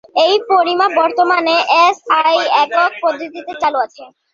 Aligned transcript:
এই 0.23 0.35
পরিমাপ 0.49 0.91
বর্তমানে 0.99 1.55
এসআই 1.81 2.35
একক 2.63 2.91
পদ্ধতিতে 3.03 3.53
চালু 3.61 3.77
আছে। 3.85 4.03